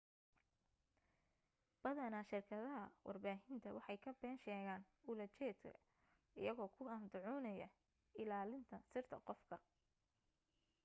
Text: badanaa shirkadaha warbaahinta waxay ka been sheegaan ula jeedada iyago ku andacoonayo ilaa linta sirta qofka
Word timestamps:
badanaa 1.83 2.21
shirkadaha 2.29 2.79
warbaahinta 3.07 3.69
waxay 3.75 3.97
ka 4.05 4.11
been 4.21 4.37
sheegaan 4.45 4.83
ula 5.11 5.25
jeedada 5.37 5.81
iyago 6.41 6.65
ku 6.75 6.83
andacoonayo 6.97 7.67
ilaa 8.21 8.45
linta 8.51 8.77
sirta 8.89 9.17
qofka 9.27 9.57